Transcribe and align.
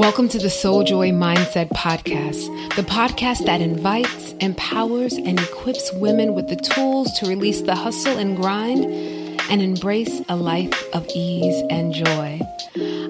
Welcome 0.00 0.28
to 0.28 0.38
the 0.38 0.48
Soul 0.48 0.82
Joy 0.82 1.10
Mindset 1.10 1.68
Podcast, 1.72 2.74
the 2.74 2.80
podcast 2.80 3.44
that 3.44 3.60
invites, 3.60 4.32
empowers, 4.40 5.12
and 5.12 5.38
equips 5.38 5.92
women 5.92 6.32
with 6.32 6.48
the 6.48 6.56
tools 6.56 7.12
to 7.18 7.28
release 7.28 7.60
the 7.60 7.74
hustle 7.74 8.16
and 8.16 8.34
grind 8.34 8.86
and 9.50 9.60
embrace 9.60 10.22
a 10.30 10.36
life 10.36 10.72
of 10.94 11.06
ease 11.14 11.62
and 11.68 11.92
joy. 11.92 12.40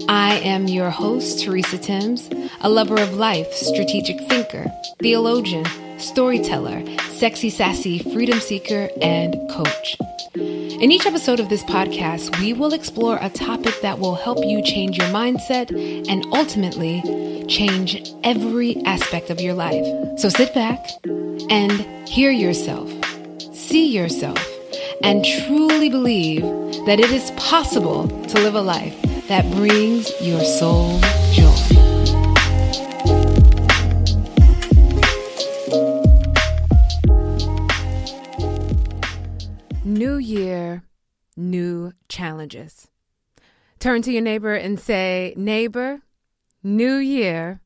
I 0.08 0.40
am 0.42 0.66
your 0.66 0.90
host, 0.90 1.45
Teresa 1.45 1.79
Tims, 1.79 2.29
a 2.61 2.68
lover 2.68 3.00
of 3.00 3.14
life, 3.14 3.52
strategic 3.52 4.18
thinker, 4.29 4.66
theologian, 4.98 5.66
storyteller, 5.96 6.82
sexy, 7.11 7.50
sassy, 7.50 8.00
freedom 8.00 8.41
seeker, 8.41 8.88
and 9.00 9.36
coach. 9.48 9.96
In 10.80 10.90
each 10.90 11.04
episode 11.04 11.40
of 11.40 11.50
this 11.50 11.62
podcast, 11.62 12.40
we 12.40 12.54
will 12.54 12.72
explore 12.72 13.18
a 13.20 13.28
topic 13.28 13.74
that 13.82 13.98
will 13.98 14.14
help 14.14 14.38
you 14.42 14.62
change 14.62 14.96
your 14.96 15.08
mindset 15.08 15.70
and 16.09 16.24
ultimately 16.32 17.45
change 17.46 18.10
every 18.24 18.82
aspect 18.86 19.28
of 19.28 19.42
your 19.42 19.52
life. 19.52 19.84
So 20.19 20.30
sit 20.30 20.55
back 20.55 20.82
and 21.50 22.08
hear 22.08 22.30
yourself, 22.30 22.91
see 23.52 23.95
yourself, 23.95 24.42
and 25.02 25.22
truly 25.22 25.91
believe 25.91 26.41
that 26.86 26.98
it 26.98 27.10
is 27.10 27.30
possible 27.33 28.08
to 28.08 28.41
live 28.41 28.55
a 28.55 28.62
life 28.62 28.97
that 29.28 29.44
brings 29.52 30.10
your 30.22 30.42
soul 30.42 30.98
joy. 31.33 31.89
Year, 40.40 40.82
new 41.36 41.92
challenges. 42.08 42.88
Turn 43.78 44.02
to 44.02 44.12
your 44.12 44.22
neighbor 44.22 44.54
and 44.54 44.78
say, 44.78 45.34
Neighbor, 45.36 46.00
new 46.62 46.96
year, 46.96 47.60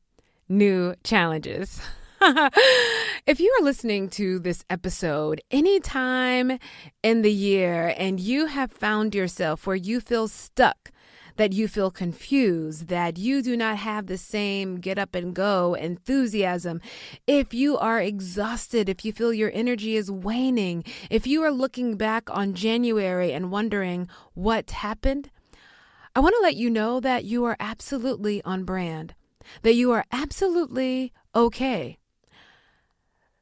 new 0.47 0.95
challenges. 1.03 1.81
if 2.21 3.39
you 3.39 3.55
are 3.59 3.63
listening 3.63 4.09
to 4.09 4.39
this 4.39 4.63
episode 4.69 5.41
anytime 5.51 6.57
in 7.03 7.21
the 7.21 7.31
year 7.31 7.93
and 7.97 8.19
you 8.19 8.47
have 8.47 8.71
found 8.71 9.13
yourself 9.13 9.67
where 9.67 9.75
you 9.75 9.99
feel 9.99 10.27
stuck 10.27 10.91
that 11.37 11.53
you 11.53 11.67
feel 11.67 11.91
confused, 11.91 12.87
that 12.87 13.17
you 13.17 13.41
do 13.41 13.57
not 13.57 13.77
have 13.77 14.07
the 14.07 14.17
same 14.17 14.79
get 14.79 14.97
up 14.97 15.15
and 15.15 15.33
go 15.33 15.73
enthusiasm, 15.73 16.81
if 17.27 17.53
you 17.53 17.77
are 17.77 18.01
exhausted, 18.01 18.89
if 18.89 19.03
you 19.03 19.11
feel 19.11 19.33
your 19.33 19.51
energy 19.53 19.95
is 19.95 20.11
waning, 20.11 20.83
if 21.09 21.27
you 21.27 21.43
are 21.43 21.51
looking 21.51 21.97
back 21.97 22.29
on 22.29 22.53
January 22.53 23.33
and 23.33 23.51
wondering 23.51 24.07
what 24.33 24.71
happened, 24.71 25.29
I 26.15 26.21
want 26.21 26.35
to 26.35 26.41
let 26.41 26.55
you 26.55 26.69
know 26.69 26.99
that 27.01 27.25
you 27.25 27.43
are 27.45 27.57
absolutely 27.59 28.41
on 28.43 28.63
brand, 28.63 29.13
that 29.63 29.73
you 29.73 29.91
are 29.91 30.05
absolutely 30.11 31.11
okay. 31.35 31.97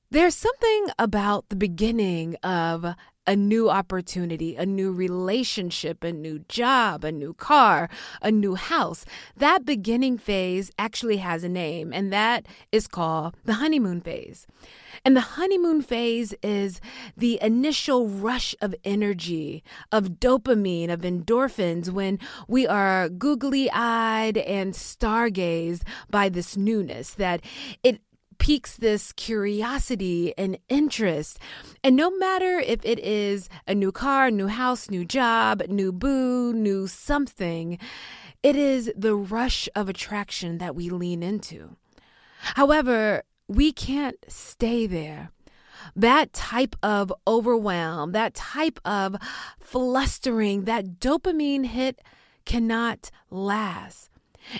There's 0.09 0.35
something 0.35 0.87
about 0.99 1.49
the 1.49 1.55
beginning 1.55 2.35
of 2.43 2.95
a 3.25 3.35
new 3.35 3.69
opportunity, 3.69 4.55
a 4.55 4.65
new 4.65 4.91
relationship, 4.91 6.03
a 6.03 6.11
new 6.11 6.39
job, 6.49 7.03
a 7.03 7.11
new 7.11 7.33
car, 7.33 7.89
a 8.21 8.31
new 8.31 8.55
house. 8.55 9.05
That 9.37 9.65
beginning 9.65 10.17
phase 10.17 10.71
actually 10.77 11.17
has 11.17 11.43
a 11.43 11.49
name, 11.49 11.93
and 11.93 12.11
that 12.11 12.45
is 12.71 12.87
called 12.87 13.35
the 13.45 13.53
honeymoon 13.53 14.01
phase. 14.01 14.45
And 15.05 15.15
the 15.17 15.21
honeymoon 15.21 15.81
phase 15.81 16.33
is 16.41 16.79
the 17.17 17.39
initial 17.41 18.07
rush 18.07 18.55
of 18.61 18.73
energy, 18.85 19.63
of 19.91 20.19
dopamine, 20.19 20.89
of 20.89 21.01
endorphins 21.01 21.89
when 21.89 22.19
we 22.47 22.65
are 22.67 23.09
googly 23.09 23.69
eyed 23.71 24.37
and 24.37 24.73
stargazed 24.73 25.83
by 26.09 26.29
this 26.29 26.55
newness 26.55 27.13
that 27.15 27.41
it 27.83 28.01
piques 28.43 28.75
this 28.75 29.13
curiosity 29.13 30.33
and 30.37 30.57
interest. 30.67 31.39
And 31.81 31.95
no 31.95 32.11
matter 32.11 32.59
if 32.59 32.83
it 32.83 32.99
is 32.99 33.47
a 33.65 33.73
new 33.73 33.93
car, 33.93 34.29
new 34.29 34.47
house, 34.47 34.89
new 34.89 35.05
job, 35.05 35.63
new 35.69 35.93
boo, 35.93 36.51
new 36.51 36.85
something, 36.87 37.79
it 38.43 38.57
is 38.57 38.91
the 38.97 39.15
rush 39.15 39.69
of 39.77 39.87
attraction 39.87 40.57
that 40.57 40.75
we 40.75 40.89
lean 40.89 41.23
into. 41.23 41.77
However, 42.55 43.23
we 43.47 43.71
can't 43.71 44.17
stay 44.27 44.87
there. 44.87 45.31
That 45.95 46.33
type 46.33 46.75
of 46.83 47.13
overwhelm, 47.25 48.11
that 48.11 48.33
type 48.33 48.77
of 48.83 49.15
flustering, 49.57 50.65
that 50.65 50.99
dopamine 50.99 51.67
hit 51.67 52.01
cannot 52.43 53.09
last. 53.29 54.09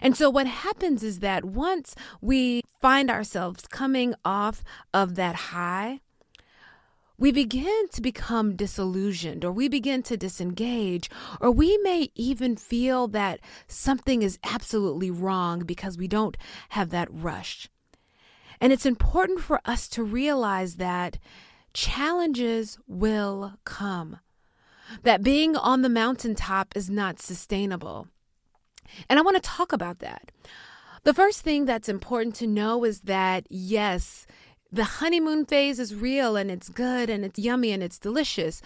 And 0.02 0.16
so, 0.16 0.30
what 0.30 0.48
happens 0.48 1.04
is 1.04 1.20
that 1.20 1.46
once 1.46 1.96
we 2.22 2.62
find 2.82 3.10
ourselves 3.10 3.68
coming 3.68 4.16
off 4.26 4.64
of 4.94 5.16
that 5.16 5.36
high, 5.36 6.00
we 7.18 7.32
begin 7.32 7.88
to 7.90 8.02
become 8.02 8.56
disillusioned 8.56 9.46
or 9.46 9.52
we 9.52 9.70
begin 9.70 10.04
to 10.04 10.18
disengage, 10.18 11.10
or 11.40 11.52
we 11.52 11.78
may 11.78 12.10
even 12.16 12.56
feel 12.56 13.08
that 13.10 13.40
something 13.68 14.22
is 14.22 14.40
absolutely 14.44 15.12
wrong 15.12 15.60
because 15.60 15.98
we 15.98 16.08
don't 16.08 16.38
have 16.70 16.90
that 16.90 17.08
rush. 17.12 17.70
And 18.60 18.74
it's 18.74 18.86
important 18.86 19.42
for 19.42 19.62
us 19.66 19.88
to 19.90 20.04
realize 20.04 20.76
that 20.76 21.20
challenges 21.74 22.78
will 22.88 23.54
come, 23.64 24.20
that 25.04 25.24
being 25.24 25.56
on 25.56 25.82
the 25.82 25.90
mountaintop 25.90 26.76
is 26.76 26.90
not 26.90 27.22
sustainable. 27.22 28.08
And 29.10 29.20
I 29.20 29.22
want 29.22 29.42
to 29.42 29.50
talk 29.50 29.74
about 29.74 30.00
that. 30.00 30.32
The 31.04 31.14
first 31.14 31.42
thing 31.42 31.66
that's 31.66 31.90
important 31.90 32.36
to 32.36 32.48
know 32.48 32.86
is 32.86 33.02
that, 33.02 33.46
yes, 33.50 34.26
the 34.72 34.84
honeymoon 34.86 35.46
phase 35.46 35.78
is 35.78 35.94
real 35.94 36.36
and 36.36 36.50
it's 36.50 36.70
good 36.70 37.10
and 37.10 37.24
it's 37.24 37.38
yummy 37.38 37.72
and 37.72 37.84
it's 37.84 38.00
delicious. 38.00 38.62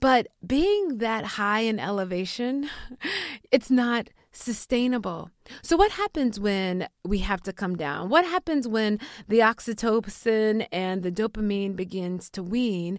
But 0.00 0.28
being 0.46 0.98
that 0.98 1.24
high 1.24 1.60
in 1.60 1.78
elevation, 1.78 2.68
it's 3.50 3.70
not 3.70 4.10
sustainable. 4.30 5.30
So, 5.62 5.76
what 5.76 5.92
happens 5.92 6.38
when 6.38 6.88
we 7.04 7.18
have 7.18 7.42
to 7.42 7.52
come 7.52 7.76
down? 7.76 8.08
What 8.08 8.24
happens 8.24 8.68
when 8.68 9.00
the 9.26 9.38
oxytocin 9.38 10.66
and 10.70 11.02
the 11.02 11.10
dopamine 11.10 11.74
begins 11.74 12.28
to 12.30 12.42
wean? 12.42 12.98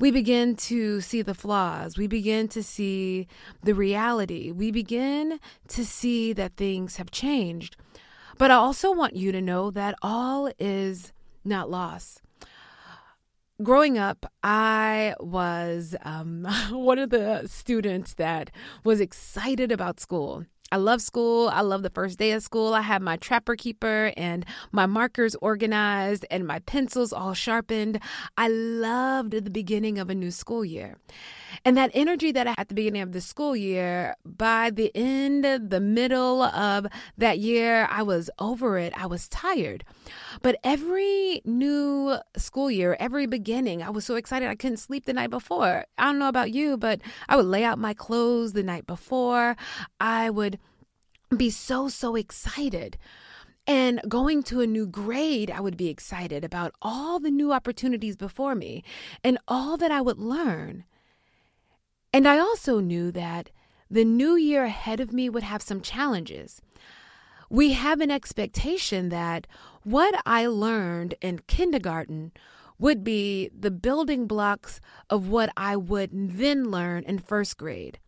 We 0.00 0.10
begin 0.10 0.56
to 0.56 1.02
see 1.02 1.20
the 1.20 1.34
flaws. 1.34 1.98
We 1.98 2.06
begin 2.06 2.48
to 2.48 2.62
see 2.62 3.28
the 3.62 3.74
reality. 3.74 4.50
We 4.50 4.70
begin 4.70 5.38
to 5.68 5.84
see 5.84 6.32
that 6.32 6.56
things 6.56 6.96
have 6.96 7.10
changed. 7.10 7.76
But 8.38 8.50
I 8.50 8.54
also 8.54 8.90
want 8.92 9.14
you 9.14 9.30
to 9.30 9.42
know 9.42 9.70
that 9.70 9.94
all 10.00 10.50
is 10.58 11.12
not 11.44 11.70
lost. 11.70 12.22
Growing 13.62 13.98
up, 13.98 14.24
I 14.42 15.14
was 15.20 15.94
um, 16.02 16.46
one 16.70 16.98
of 16.98 17.10
the 17.10 17.46
students 17.46 18.14
that 18.14 18.50
was 18.82 19.02
excited 19.02 19.70
about 19.70 20.00
school. 20.00 20.46
I 20.72 20.76
love 20.76 21.02
school. 21.02 21.48
I 21.48 21.62
love 21.62 21.82
the 21.82 21.90
first 21.90 22.18
day 22.18 22.30
of 22.30 22.42
school. 22.44 22.74
I 22.74 22.82
have 22.82 23.02
my 23.02 23.16
trapper 23.16 23.56
keeper 23.56 24.12
and 24.16 24.46
my 24.70 24.86
markers 24.86 25.34
organized 25.42 26.24
and 26.30 26.46
my 26.46 26.60
pencils 26.60 27.12
all 27.12 27.34
sharpened. 27.34 28.00
I 28.38 28.46
loved 28.46 29.32
the 29.32 29.50
beginning 29.50 29.98
of 29.98 30.10
a 30.10 30.14
new 30.14 30.30
school 30.30 30.64
year. 30.64 30.96
And 31.64 31.76
that 31.76 31.90
energy 31.92 32.30
that 32.30 32.46
I 32.46 32.50
had 32.50 32.60
at 32.60 32.68
the 32.68 32.74
beginning 32.74 33.02
of 33.02 33.10
the 33.10 33.20
school 33.20 33.56
year, 33.56 34.14
by 34.24 34.70
the 34.70 34.92
end, 34.94 35.44
the 35.44 35.80
middle 35.80 36.42
of 36.42 36.86
that 37.18 37.40
year, 37.40 37.88
I 37.90 38.04
was 38.04 38.30
over 38.38 38.78
it. 38.78 38.92
I 38.96 39.06
was 39.06 39.28
tired. 39.28 39.82
But 40.40 40.56
every 40.62 41.42
new 41.44 42.18
school 42.36 42.70
year, 42.70 42.96
every 43.00 43.26
beginning, 43.26 43.82
I 43.82 43.90
was 43.90 44.04
so 44.04 44.14
excited 44.14 44.48
I 44.48 44.54
couldn't 44.54 44.76
sleep 44.76 45.06
the 45.06 45.12
night 45.12 45.30
before. 45.30 45.86
I 45.98 46.04
don't 46.04 46.20
know 46.20 46.28
about 46.28 46.52
you, 46.52 46.76
but 46.76 47.00
I 47.28 47.34
would 47.34 47.46
lay 47.46 47.64
out 47.64 47.78
my 47.78 47.92
clothes 47.92 48.52
the 48.52 48.62
night 48.62 48.86
before. 48.86 49.56
I 49.98 50.30
would 50.30 50.59
be 51.36 51.50
so, 51.50 51.88
so 51.88 52.16
excited. 52.16 52.98
And 53.66 54.00
going 54.08 54.42
to 54.44 54.60
a 54.60 54.66
new 54.66 54.86
grade, 54.86 55.50
I 55.50 55.60
would 55.60 55.76
be 55.76 55.88
excited 55.88 56.44
about 56.44 56.74
all 56.82 57.20
the 57.20 57.30
new 57.30 57.52
opportunities 57.52 58.16
before 58.16 58.54
me 58.54 58.82
and 59.22 59.38
all 59.46 59.76
that 59.76 59.92
I 59.92 60.00
would 60.00 60.18
learn. 60.18 60.84
And 62.12 62.26
I 62.26 62.38
also 62.38 62.80
knew 62.80 63.12
that 63.12 63.50
the 63.90 64.04
new 64.04 64.34
year 64.34 64.64
ahead 64.64 65.00
of 65.00 65.12
me 65.12 65.28
would 65.28 65.42
have 65.42 65.62
some 65.62 65.80
challenges. 65.80 66.60
We 67.48 67.72
have 67.72 68.00
an 68.00 68.10
expectation 68.10 69.08
that 69.10 69.46
what 69.82 70.20
I 70.26 70.46
learned 70.46 71.14
in 71.20 71.40
kindergarten 71.46 72.32
would 72.78 73.04
be 73.04 73.50
the 73.56 73.70
building 73.70 74.26
blocks 74.26 74.80
of 75.08 75.28
what 75.28 75.52
I 75.56 75.76
would 75.76 76.10
then 76.12 76.70
learn 76.70 77.04
in 77.04 77.18
first 77.18 77.58
grade. 77.58 77.98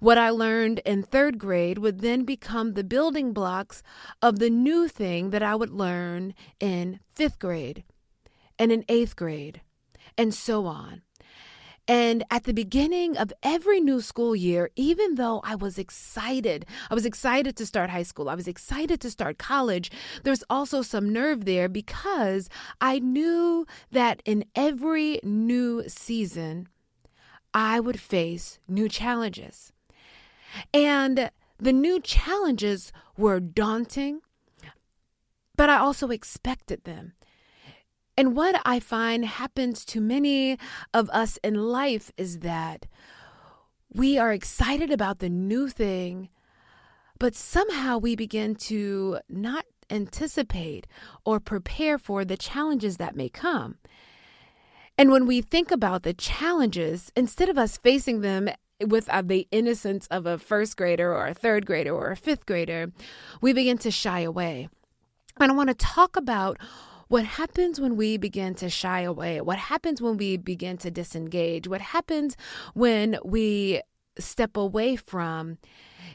What 0.00 0.18
I 0.18 0.30
learned 0.30 0.80
in 0.84 1.02
third 1.02 1.38
grade 1.38 1.78
would 1.78 2.00
then 2.00 2.24
become 2.24 2.74
the 2.74 2.84
building 2.84 3.32
blocks 3.32 3.82
of 4.20 4.38
the 4.38 4.50
new 4.50 4.88
thing 4.88 5.30
that 5.30 5.42
I 5.42 5.54
would 5.54 5.70
learn 5.70 6.34
in 6.60 7.00
fifth 7.14 7.38
grade 7.38 7.84
and 8.58 8.72
in 8.72 8.84
eighth 8.88 9.16
grade, 9.16 9.60
and 10.16 10.32
so 10.34 10.66
on. 10.66 11.02
And 11.88 12.24
at 12.32 12.44
the 12.44 12.52
beginning 12.52 13.16
of 13.16 13.32
every 13.44 13.80
new 13.80 14.00
school 14.00 14.34
year, 14.34 14.70
even 14.74 15.14
though 15.14 15.40
I 15.44 15.54
was 15.54 15.78
excited, 15.78 16.66
I 16.90 16.94
was 16.94 17.06
excited 17.06 17.56
to 17.56 17.66
start 17.66 17.90
high 17.90 18.02
school, 18.02 18.28
I 18.28 18.34
was 18.34 18.48
excited 18.48 19.00
to 19.02 19.10
start 19.10 19.38
college, 19.38 19.92
there's 20.24 20.42
also 20.50 20.82
some 20.82 21.12
nerve 21.12 21.44
there 21.44 21.68
because 21.68 22.48
I 22.80 22.98
knew 22.98 23.66
that 23.92 24.20
in 24.24 24.46
every 24.56 25.20
new 25.22 25.88
season, 25.88 26.68
I 27.54 27.78
would 27.78 28.00
face 28.00 28.58
new 28.66 28.88
challenges. 28.88 29.72
And 30.72 31.30
the 31.58 31.72
new 31.72 32.00
challenges 32.00 32.92
were 33.16 33.40
daunting, 33.40 34.20
but 35.56 35.70
I 35.70 35.78
also 35.78 36.08
expected 36.10 36.84
them. 36.84 37.12
And 38.16 38.34
what 38.34 38.60
I 38.64 38.80
find 38.80 39.24
happens 39.24 39.84
to 39.86 40.00
many 40.00 40.58
of 40.94 41.10
us 41.10 41.38
in 41.44 41.54
life 41.54 42.12
is 42.16 42.38
that 42.40 42.86
we 43.92 44.18
are 44.18 44.32
excited 44.32 44.90
about 44.90 45.18
the 45.18 45.28
new 45.28 45.68
thing, 45.68 46.30
but 47.18 47.34
somehow 47.34 47.98
we 47.98 48.16
begin 48.16 48.54
to 48.54 49.18
not 49.28 49.64
anticipate 49.90 50.86
or 51.24 51.40
prepare 51.40 51.98
for 51.98 52.24
the 52.24 52.36
challenges 52.36 52.96
that 52.96 53.16
may 53.16 53.28
come. 53.28 53.76
And 54.98 55.10
when 55.10 55.26
we 55.26 55.42
think 55.42 55.70
about 55.70 56.02
the 56.02 56.14
challenges, 56.14 57.12
instead 57.14 57.48
of 57.48 57.58
us 57.58 57.76
facing 57.76 58.22
them 58.22 58.48
with 58.84 59.08
uh, 59.08 59.22
the 59.22 59.48
innocence 59.50 60.06
of 60.08 60.26
a 60.26 60.38
first 60.38 60.76
grader 60.76 61.12
or 61.14 61.26
a 61.26 61.34
third 61.34 61.66
grader 61.66 61.94
or 61.94 62.10
a 62.10 62.16
fifth 62.16 62.46
grader, 62.46 62.92
we 63.40 63.52
begin 63.52 63.78
to 63.78 63.90
shy 63.90 64.20
away. 64.20 64.68
And 65.38 65.52
I 65.52 65.54
want 65.54 65.68
to 65.68 65.74
talk 65.74 66.16
about 66.16 66.58
what 67.08 67.24
happens 67.24 67.80
when 67.80 67.96
we 67.96 68.16
begin 68.16 68.54
to 68.56 68.68
shy 68.68 69.02
away? 69.02 69.40
What 69.40 69.58
happens 69.58 70.02
when 70.02 70.16
we 70.16 70.36
begin 70.36 70.76
to 70.78 70.90
disengage? 70.90 71.68
What 71.68 71.80
happens 71.80 72.36
when 72.74 73.18
we 73.24 73.80
step 74.18 74.56
away 74.56 74.96
from 74.96 75.58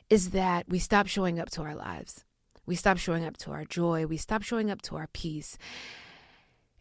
is 0.09 0.31
that 0.31 0.67
we 0.67 0.79
stop 0.79 1.07
showing 1.07 1.39
up 1.39 1.49
to 1.51 1.61
our 1.61 1.75
lives. 1.75 2.25
We 2.65 2.75
stop 2.75 2.97
showing 2.97 3.25
up 3.25 3.37
to 3.37 3.51
our 3.51 3.63
joy. 3.63 4.05
We 4.05 4.17
stop 4.17 4.43
showing 4.43 4.69
up 4.69 4.81
to 4.83 4.97
our 4.97 5.07
peace. 5.13 5.57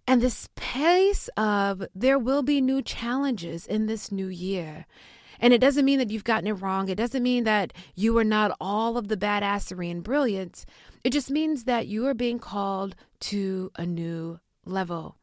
And 0.07 0.21
this 0.21 0.49
pace 0.57 1.29
of 1.37 1.85
there 1.95 2.19
will 2.19 2.43
be 2.43 2.61
new 2.61 2.83
challenges 2.83 3.67
in 3.67 3.87
this 3.87 4.11
new 4.11 4.27
year. 4.27 4.87
And 5.41 5.53
it 5.53 5.61
doesn't 5.61 5.85
mean 5.85 5.99
that 5.99 6.11
you've 6.11 6.23
gotten 6.23 6.47
it 6.47 6.53
wrong. 6.53 6.89
It 6.89 6.97
doesn't 6.97 7.23
mean 7.23 7.45
that 7.45 7.73
you 7.97 8.17
are 8.19 8.25
not 8.25 8.57
all 8.61 8.97
of 8.97 9.09
the 9.09 9.17
badassery 9.17 9.91
and 9.91 10.05
brilliance. 10.05 10.67
It 11.03 11.11
just 11.11 11.31
means 11.31 11.65
that 11.65 11.87
you 11.87 12.07
are 12.07 12.15
being 12.15 12.39
called 12.39 12.95
to 13.21 13.73
a 13.77 13.87
new 13.87 14.39
level. 14.65 15.17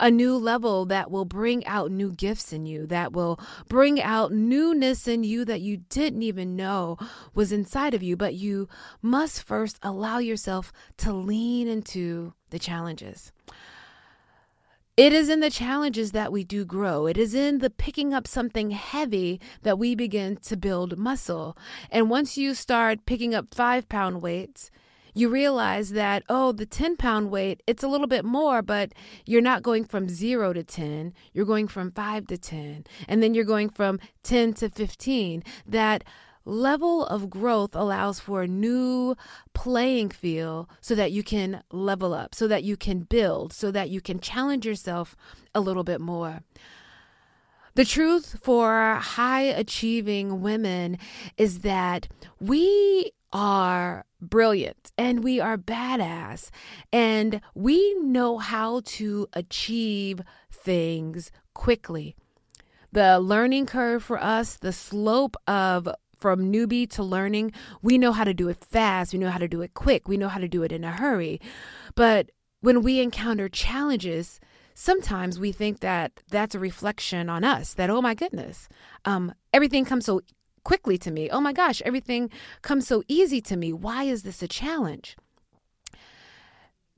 A 0.00 0.10
new 0.10 0.36
level 0.36 0.84
that 0.86 1.12
will 1.12 1.24
bring 1.24 1.64
out 1.64 1.92
new 1.92 2.10
gifts 2.10 2.52
in 2.52 2.66
you, 2.66 2.86
that 2.86 3.12
will 3.12 3.38
bring 3.68 4.02
out 4.02 4.32
newness 4.32 5.06
in 5.06 5.22
you 5.22 5.44
that 5.44 5.60
you 5.60 5.76
didn't 5.76 6.22
even 6.22 6.56
know 6.56 6.98
was 7.34 7.52
inside 7.52 7.94
of 7.94 8.02
you. 8.02 8.16
But 8.16 8.34
you 8.34 8.68
must 9.00 9.44
first 9.44 9.78
allow 9.82 10.18
yourself 10.18 10.72
to 10.98 11.12
lean 11.12 11.68
into 11.68 12.32
the 12.50 12.58
challenges. 12.58 13.30
It 14.96 15.12
is 15.12 15.28
in 15.28 15.40
the 15.40 15.50
challenges 15.50 16.12
that 16.12 16.32
we 16.32 16.42
do 16.42 16.64
grow. 16.64 17.06
It 17.06 17.18
is 17.18 17.34
in 17.34 17.58
the 17.58 17.68
picking 17.68 18.14
up 18.14 18.26
something 18.26 18.70
heavy 18.70 19.42
that 19.60 19.78
we 19.78 19.94
begin 19.94 20.36
to 20.38 20.56
build 20.56 20.96
muscle. 20.96 21.54
And 21.90 22.08
once 22.08 22.38
you 22.38 22.54
start 22.54 23.04
picking 23.04 23.34
up 23.34 23.54
five 23.54 23.90
pound 23.90 24.22
weights, 24.22 24.70
you 25.12 25.28
realize 25.28 25.90
that, 25.90 26.22
oh, 26.30 26.52
the 26.52 26.64
10 26.64 26.96
pound 26.96 27.30
weight, 27.30 27.62
it's 27.66 27.82
a 27.82 27.88
little 27.88 28.06
bit 28.06 28.24
more, 28.24 28.62
but 28.62 28.92
you're 29.26 29.42
not 29.42 29.62
going 29.62 29.84
from 29.84 30.08
zero 30.08 30.54
to 30.54 30.64
10. 30.64 31.12
You're 31.34 31.44
going 31.44 31.68
from 31.68 31.90
five 31.90 32.26
to 32.28 32.38
10. 32.38 32.84
And 33.06 33.22
then 33.22 33.34
you're 33.34 33.44
going 33.44 33.68
from 33.68 34.00
10 34.22 34.54
to 34.54 34.70
15. 34.70 35.42
That 35.66 36.04
level 36.46 37.04
of 37.04 37.28
growth 37.28 37.74
allows 37.74 38.20
for 38.20 38.42
a 38.42 38.48
new 38.48 39.14
playing 39.52 40.10
field 40.10 40.68
so 40.80 40.94
that 40.94 41.12
you 41.12 41.22
can 41.22 41.62
level 41.70 42.14
up, 42.14 42.34
so 42.34 42.48
that 42.48 42.64
you 42.64 42.76
can 42.76 43.00
build, 43.00 43.52
so 43.52 43.70
that 43.70 43.90
you 43.90 44.00
can 44.00 44.20
challenge 44.20 44.64
yourself 44.64 45.16
a 45.54 45.60
little 45.60 45.84
bit 45.84 46.00
more. 46.00 46.40
The 47.74 47.84
truth 47.84 48.38
for 48.42 48.94
high 48.94 49.42
achieving 49.42 50.40
women 50.40 50.96
is 51.36 51.60
that 51.60 52.08
we 52.40 53.12
are 53.34 54.06
brilliant 54.18 54.92
and 54.96 55.22
we 55.22 55.40
are 55.40 55.58
badass 55.58 56.48
and 56.90 57.42
we 57.54 57.94
know 58.00 58.38
how 58.38 58.80
to 58.86 59.28
achieve 59.34 60.22
things 60.50 61.30
quickly. 61.52 62.16
The 62.92 63.20
learning 63.20 63.66
curve 63.66 64.02
for 64.02 64.22
us, 64.22 64.56
the 64.56 64.72
slope 64.72 65.36
of 65.46 65.86
from 66.18 66.52
newbie 66.52 66.88
to 66.90 67.02
learning, 67.02 67.52
we 67.82 67.98
know 67.98 68.12
how 68.12 68.24
to 68.24 68.34
do 68.34 68.48
it 68.48 68.64
fast. 68.64 69.12
We 69.12 69.18
know 69.18 69.30
how 69.30 69.38
to 69.38 69.48
do 69.48 69.62
it 69.62 69.74
quick. 69.74 70.08
We 70.08 70.16
know 70.16 70.28
how 70.28 70.40
to 70.40 70.48
do 70.48 70.62
it 70.62 70.72
in 70.72 70.84
a 70.84 70.92
hurry. 70.92 71.40
But 71.94 72.30
when 72.60 72.82
we 72.82 73.00
encounter 73.00 73.48
challenges, 73.48 74.40
sometimes 74.74 75.38
we 75.38 75.52
think 75.52 75.80
that 75.80 76.22
that's 76.30 76.54
a 76.54 76.58
reflection 76.58 77.28
on 77.28 77.44
us 77.44 77.74
that, 77.74 77.90
oh 77.90 78.02
my 78.02 78.14
goodness, 78.14 78.68
um, 79.04 79.32
everything 79.52 79.84
comes 79.84 80.06
so 80.06 80.20
quickly 80.64 80.98
to 80.98 81.10
me. 81.10 81.30
Oh 81.30 81.40
my 81.40 81.52
gosh, 81.52 81.80
everything 81.84 82.30
comes 82.62 82.86
so 82.86 83.02
easy 83.08 83.40
to 83.42 83.56
me. 83.56 83.72
Why 83.72 84.04
is 84.04 84.22
this 84.22 84.42
a 84.42 84.48
challenge? 84.48 85.16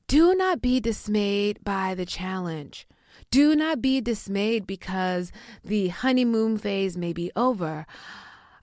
Do 0.07 0.35
not 0.35 0.63
be 0.63 0.81
dismayed 0.81 1.63
by 1.63 1.95
the 1.95 2.07
challenge. 2.07 2.87
Do 3.31 3.55
not 3.55 3.83
be 3.83 4.01
dismayed 4.01 4.67
because 4.67 5.31
the 5.63 5.89
honeymoon 5.89 6.57
phase 6.57 6.97
may 6.97 7.13
be 7.13 7.31
over. 7.37 7.85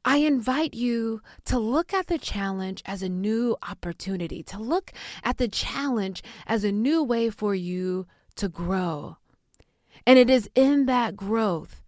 I 0.08 0.18
invite 0.18 0.76
you 0.76 1.22
to 1.46 1.58
look 1.58 1.92
at 1.92 2.06
the 2.06 2.20
challenge 2.20 2.84
as 2.86 3.02
a 3.02 3.10
new 3.10 3.58
opportunity, 3.68 4.44
to 4.44 4.60
look 4.60 4.94
at 5.24 5.38
the 5.40 5.48
challenge 5.48 6.22
as 6.46 6.64
a 6.64 6.72
new 6.72 7.04
way 7.04 7.32
for 7.32 7.56
you 7.56 8.06
to 8.36 8.48
grow. 8.48 9.18
And 10.06 10.20
it 10.20 10.30
is 10.30 10.48
in 10.54 10.86
that 10.86 11.16
growth 11.16 11.82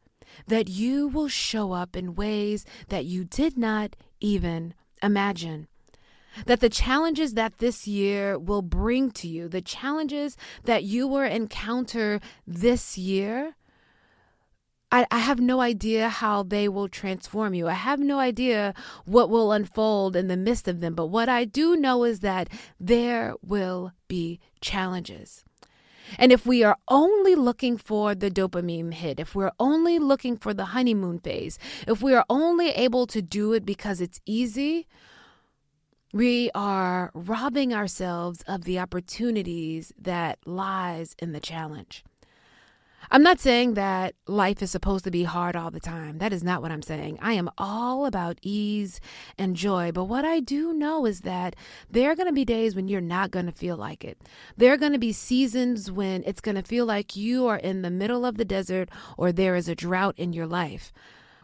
that 0.48 0.68
you 0.68 1.08
will 1.08 1.28
show 1.28 1.74
up 1.74 1.96
in 1.96 2.16
ways 2.16 2.66
that 2.90 3.06
you 3.06 3.24
did 3.24 3.56
not 3.56 3.96
even 4.20 4.74
imagine. 5.04 5.68
That 6.48 6.60
the 6.60 6.70
challenges 6.70 7.36
that 7.36 7.60
this 7.60 7.88
year 7.88 8.38
will 8.40 8.64
bring 8.64 9.12
to 9.12 9.28
you, 9.28 9.48
the 9.48 9.62
challenges 9.62 10.38
that 10.64 10.84
you 10.84 11.08
will 11.08 11.22
encounter 11.22 12.20
this 12.48 12.98
year, 12.98 13.56
I, 14.92 15.06
I 15.12 15.20
have 15.20 15.40
no 15.40 15.60
idea 15.60 16.08
how 16.08 16.44
they 16.44 16.70
will 16.70 16.88
transform 16.88 17.54
you. 17.54 17.68
I 17.68 17.74
have 17.74 18.00
no 18.00 18.20
idea 18.20 18.74
what 19.06 19.30
will 19.30 19.52
unfold 19.52 20.16
in 20.16 20.28
the 20.28 20.38
midst 20.38 20.68
of 20.68 20.80
them. 20.80 20.96
But 20.96 21.08
what 21.08 21.28
I 21.28 21.44
do 21.46 21.76
know 21.76 22.04
is 22.04 22.22
that 22.22 22.48
there 22.80 23.36
will 23.42 23.92
be 24.08 24.40
challenges. 24.62 25.44
And 26.18 26.32
if 26.32 26.46
we 26.46 26.64
are 26.64 26.78
only 26.88 27.36
looking 27.36 27.78
for 27.78 28.16
the 28.16 28.32
dopamine 28.32 28.94
hit, 28.94 29.20
if 29.20 29.36
we're 29.36 29.52
only 29.60 30.00
looking 30.00 30.38
for 30.38 30.54
the 30.54 30.66
honeymoon 30.66 31.20
phase, 31.20 31.60
if 31.86 32.02
we 32.02 32.14
are 32.14 32.26
only 32.30 32.70
able 32.70 33.08
to 33.08 33.22
do 33.22 33.52
it 33.52 33.66
because 33.66 34.00
it's 34.00 34.22
easy, 34.26 34.88
we 36.14 36.50
are 36.56 37.12
robbing 37.14 37.74
ourselves 37.74 38.42
of 38.48 38.64
the 38.64 38.80
opportunities 38.80 39.92
that 40.00 40.40
lies 40.46 41.14
in 41.20 41.34
the 41.34 41.42
challenge. 41.42 42.06
I'm 43.10 43.24
not 43.24 43.40
saying 43.40 43.76
that 43.76 44.16
life 44.28 44.62
is 44.62 44.72
supposed 44.72 45.06
to 45.06 45.12
be 45.12 45.24
hard 45.24 45.56
all 45.56 45.72
the 45.72 45.80
time. 45.80 46.18
That 46.18 46.34
is 46.34 46.44
not 46.44 46.62
what 46.62 46.72
I'm 46.72 46.82
saying. 46.82 47.20
I 47.22 47.34
am 47.34 47.50
all 47.58 48.06
about 48.06 48.38
ease 48.42 49.00
and 49.38 49.56
joy. 49.56 49.92
But 49.92 50.06
what 50.06 50.26
I 50.26 50.40
do 50.40 50.74
know 50.74 51.06
is 51.06 51.22
that 51.22 51.56
there 51.90 52.12
are 52.12 52.16
going 52.16 52.28
to 52.28 52.34
be 52.34 52.46
days 52.46 52.76
when 52.76 52.88
you're 52.88 53.00
not 53.02 53.32
going 53.32 53.46
to 53.46 53.52
feel 53.52 53.78
like 53.78 54.04
it. 54.04 54.22
There 54.58 54.74
are 54.74 54.78
going 54.78 54.92
to 54.92 55.00
be 55.00 55.14
seasons 55.14 55.90
when 55.90 56.24
it's 56.26 56.42
going 56.42 56.56
to 56.56 56.64
feel 56.64 56.86
like 56.86 57.16
you 57.16 57.48
are 57.48 57.58
in 57.58 57.82
the 57.82 57.90
middle 57.90 58.26
of 58.26 58.38
the 58.38 58.46
desert 58.46 58.90
or 59.18 59.32
there 59.32 59.56
is 59.56 59.70
a 59.70 59.76
drought 59.76 60.16
in 60.18 60.34
your 60.34 60.48
life. 60.48 60.92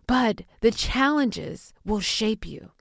But 0.06 0.42
the 0.60 0.72
challenges 0.72 1.74
will 1.86 2.02
shape 2.02 2.46
you, 2.46 2.72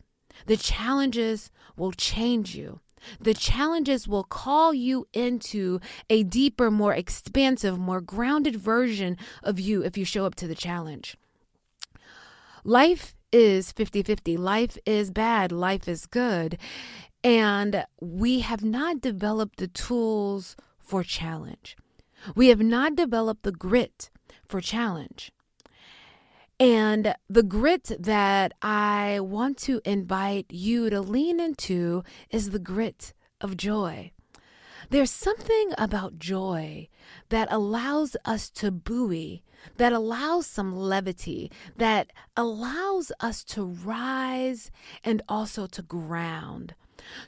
the 0.47 0.57
challenges 0.57 1.51
will 1.77 1.93
change 1.93 2.55
you. 2.55 2.81
The 3.21 3.35
challenges 3.35 4.07
will 4.09 4.25
call 4.25 4.73
you 4.75 5.07
into 5.13 5.81
a 6.09 6.23
deeper, 6.23 6.71
more 6.71 6.95
expansive, 6.95 7.79
more 7.79 8.01
grounded 8.01 8.57
version 8.57 9.17
of 9.43 9.59
you 9.59 9.83
if 9.83 9.97
you 9.97 10.05
show 10.05 10.25
up 10.25 10.35
to 10.37 10.47
the 10.47 10.55
challenge. 10.55 11.17
Life 12.65 13.15
is 13.33 13.73
50 13.73 14.03
50. 14.03 14.37
Life 14.37 14.79
is 14.87 15.11
bad. 15.11 15.51
Life 15.51 15.89
is 15.89 16.07
good. 16.07 16.59
And 17.25 17.85
we 18.01 18.41
have 18.41 18.63
not 18.63 19.01
developed 19.01 19.59
the 19.59 19.69
tools 19.69 20.57
for 20.79 21.03
challenge. 21.03 21.77
We 22.35 22.49
have 22.49 22.61
not 22.61 22.95
developed 22.95 23.43
the 23.43 23.53
grit 23.53 24.11
for 24.47 24.61
challenge. 24.61 25.33
And 26.63 27.17
the 27.29 27.43
grit 27.43 27.91
that 27.99 28.53
I 28.63 29.19
want 29.19 29.59
to 29.67 29.81
invite 29.85 30.47
you 30.51 30.91
to 30.91 31.01
lean 31.01 31.41
into 31.41 32.05
is 32.31 32.51
the 32.51 32.61
grit 32.61 33.15
of 33.41 33.57
joy. 33.57 34.13
There's 34.89 35.11
something 35.11 35.73
about 35.77 36.21
joy 36.21 36.87
that 37.31 37.49
allows 37.51 38.17
us 38.25 38.49
to 38.51 38.71
buoy, 38.71 39.43
that 39.77 39.93
allows 39.93 40.47
some 40.47 40.77
levity, 40.77 41.51
that 41.79 42.13
allows 42.37 43.11
us 43.19 43.43
to 43.47 43.65
rise 43.65 44.71
and 45.03 45.21
also 45.29 45.67
to 45.67 45.83
ground 45.83 46.77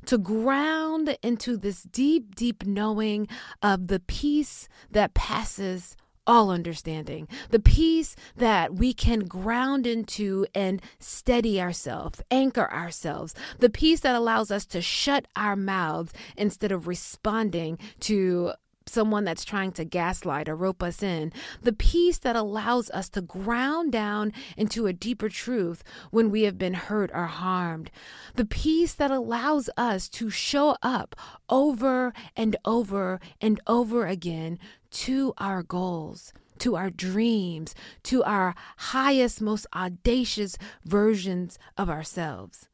to 0.07 0.17
ground 0.17 1.19
into 1.21 1.57
this 1.57 1.83
deep, 1.83 2.37
deep 2.37 2.65
knowing 2.65 3.27
of 3.61 3.89
the 3.89 3.99
peace 3.99 4.69
that 4.89 5.15
passes 5.15 5.97
all 6.27 6.51
understanding, 6.51 7.29
the 7.51 7.59
peace 7.59 8.17
that 8.37 8.75
we 8.75 8.93
can 8.93 9.21
ground 9.21 9.87
into 9.87 10.47
and 10.55 10.81
steady 10.99 11.61
ourselves, 11.61 12.23
anchor 12.31 12.71
ourselves, 12.73 13.35
the 13.59 13.71
peace 13.71 14.01
that 14.01 14.15
allows 14.15 14.51
us 14.51 14.65
to 14.67 14.81
shut 14.81 15.27
our 15.37 15.57
mouths 15.57 16.13
instead 16.37 16.73
of 16.73 16.87
responding 16.87 17.79
to 18.01 18.53
someone 18.87 19.25
that's 19.25 19.45
trying 19.45 19.73
to 19.73 19.85
gaslight 19.85 20.49
or 20.49 20.57
rope 20.57 20.83
us 20.83 21.03
in, 21.03 21.33
the 21.63 21.73
peace 21.73 22.19
that 22.19 22.37
allows 22.37 22.91
us 22.91 23.09
to 23.11 23.21
ground 23.21 23.93
down 23.93 24.33
into 24.57 24.87
a 24.87 24.93
deeper 24.93 25.29
truth 25.29 25.83
when 26.11 26.31
we 26.31 26.43
have 26.43 26.59
been 26.59 26.75
hurt 26.75 27.11
or 27.15 27.27
harmed, 27.27 27.91
the 28.35 28.45
peace 28.45 28.95
that 28.95 29.11
allows 29.11 29.71
us 29.77 30.09
to 30.09 30.31
show 30.31 30.77
up 30.83 31.17
over 31.49 32.13
and 32.37 32.57
over 32.65 33.21
and 33.41 33.61
over 33.67 34.07
again 34.07 34.59
to 34.95 35.35
our 35.39 35.63
goals. 35.63 36.33
To 36.61 36.77
our 36.77 36.89
dreams, 36.89 37.75
to 38.05 38.23
our 38.23 38.55
highest, 38.77 39.43
most 39.43 39.67
audacious 39.75 40.57
versions 40.85 41.59
of 41.77 41.91
ourselves. 41.91 42.69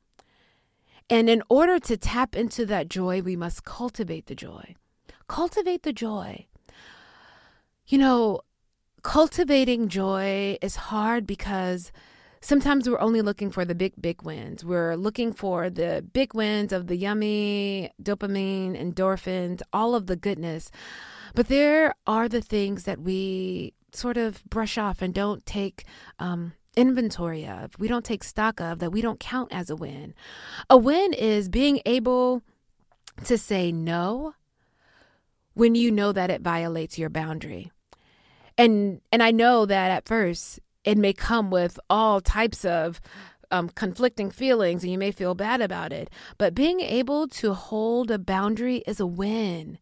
And 1.08 1.30
in 1.30 1.42
order 1.48 1.78
to 1.80 1.96
tap 1.96 2.36
into 2.36 2.66
that 2.66 2.88
joy, 2.88 3.22
we 3.22 3.36
must 3.36 3.64
cultivate 3.64 4.26
the 4.26 4.34
joy. 4.34 4.76
Cultivate 5.28 5.82
the 5.82 5.94
joy. 5.94 6.46
You 7.88 7.98
know, 7.98 8.40
cultivating 9.02 9.88
joy 9.88 10.58
is 10.60 10.76
hard 10.76 11.26
because 11.26 11.90
sometimes 12.40 12.88
we're 12.88 13.00
only 13.00 13.22
looking 13.22 13.50
for 13.50 13.64
the 13.64 13.74
big, 13.74 13.94
big 14.00 14.22
wins. 14.22 14.64
We're 14.64 14.96
looking 14.96 15.32
for 15.32 15.70
the 15.70 16.04
big 16.12 16.34
wins 16.34 16.72
of 16.72 16.86
the 16.86 16.96
yummy 16.96 17.90
dopamine, 18.02 18.80
endorphins, 18.80 19.62
all 19.72 19.94
of 19.94 20.06
the 20.06 20.16
goodness. 20.16 20.70
But 21.34 21.48
there 21.48 21.94
are 22.06 22.28
the 22.28 22.40
things 22.40 22.84
that 22.84 23.00
we 23.00 23.74
sort 23.92 24.16
of 24.16 24.44
brush 24.44 24.78
off 24.78 25.02
and 25.02 25.12
don't 25.12 25.44
take 25.44 25.84
um, 26.18 26.54
inventory 26.76 27.46
of, 27.46 27.78
we 27.78 27.88
don't 27.88 28.04
take 28.04 28.24
stock 28.24 28.60
of, 28.60 28.78
that 28.78 28.90
we 28.92 29.02
don't 29.02 29.20
count 29.20 29.52
as 29.52 29.70
a 29.70 29.76
win. 29.76 30.14
A 30.68 30.76
win 30.76 31.12
is 31.12 31.48
being 31.48 31.80
able 31.84 32.42
to 33.24 33.36
say 33.36 33.70
no 33.70 34.34
when 35.54 35.74
you 35.74 35.90
know 35.90 36.12
that 36.12 36.30
it 36.30 36.40
violates 36.40 36.98
your 36.98 37.10
boundary. 37.10 37.70
And 38.56 39.00
and 39.10 39.22
I 39.22 39.30
know 39.30 39.66
that 39.66 39.90
at 39.90 40.06
first 40.06 40.60
it 40.84 40.98
may 40.98 41.12
come 41.12 41.50
with 41.50 41.78
all 41.88 42.20
types 42.20 42.64
of 42.64 43.00
um, 43.50 43.68
conflicting 43.68 44.30
feelings 44.30 44.82
and 44.82 44.92
you 44.92 44.98
may 44.98 45.10
feel 45.10 45.34
bad 45.34 45.60
about 45.60 45.92
it. 45.92 46.10
But 46.38 46.54
being 46.54 46.80
able 46.80 47.28
to 47.28 47.54
hold 47.54 48.10
a 48.10 48.18
boundary 48.18 48.78
is 48.86 49.00
a 49.00 49.06
win. 49.06 49.78